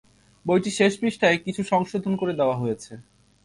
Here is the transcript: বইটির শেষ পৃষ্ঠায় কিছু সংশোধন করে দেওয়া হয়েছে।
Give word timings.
বইটির 0.45 0.75
শেষ 0.79 0.93
পৃষ্ঠায় 1.01 1.37
কিছু 1.45 1.61
সংশোধন 1.71 2.13
করে 2.21 2.33
দেওয়া 2.39 2.55
হয়েছে। 2.61 2.91